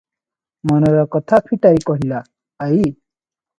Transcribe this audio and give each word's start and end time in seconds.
ମନର 0.71 1.03
କଥା 1.17 1.41
ଫିଟାଇ 1.51 1.85
କହିଲା, 1.91 2.25
"ଆଈ! 2.69 2.83